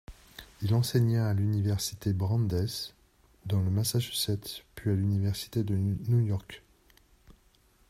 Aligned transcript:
Il 0.63 0.73
enseigna 0.73 1.29
à 1.29 1.33
l'université 1.35 2.11
Brandeis 2.11 2.95
dans 3.45 3.61
le 3.61 3.69
Massachusetts 3.69 4.65
puis 4.73 4.89
à 4.89 4.93
l'université 4.95 5.63
de 5.63 5.75
New 5.75 6.21
York. 6.21 6.63